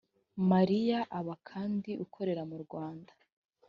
[0.51, 3.13] mariya aba kandi ukorera mu rwanda